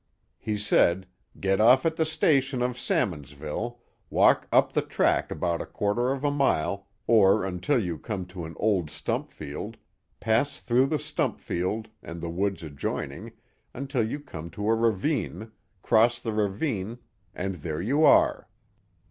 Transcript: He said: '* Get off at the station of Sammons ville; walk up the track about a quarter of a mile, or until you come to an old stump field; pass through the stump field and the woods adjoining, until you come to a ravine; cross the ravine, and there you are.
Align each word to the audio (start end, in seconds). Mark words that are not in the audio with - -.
He 0.39 0.57
said: 0.57 1.05
'* 1.21 1.39
Get 1.39 1.61
off 1.61 1.85
at 1.85 1.95
the 1.95 2.07
station 2.07 2.63
of 2.63 2.75
Sammons 2.79 3.33
ville; 3.33 3.81
walk 4.09 4.47
up 4.51 4.73
the 4.73 4.81
track 4.81 5.29
about 5.29 5.61
a 5.61 5.65
quarter 5.67 6.11
of 6.11 6.23
a 6.23 6.31
mile, 6.31 6.87
or 7.05 7.45
until 7.45 7.77
you 7.79 7.99
come 7.99 8.25
to 8.33 8.45
an 8.45 8.55
old 8.57 8.89
stump 8.89 9.29
field; 9.31 9.77
pass 10.19 10.59
through 10.59 10.87
the 10.87 10.97
stump 10.97 11.39
field 11.39 11.87
and 12.01 12.19
the 12.19 12.31
woods 12.31 12.63
adjoining, 12.63 13.33
until 13.75 14.01
you 14.03 14.19
come 14.19 14.49
to 14.49 14.69
a 14.69 14.73
ravine; 14.75 15.51
cross 15.83 16.17
the 16.17 16.33
ravine, 16.33 16.97
and 17.35 17.57
there 17.57 17.79
you 17.79 18.03
are. 18.03 18.49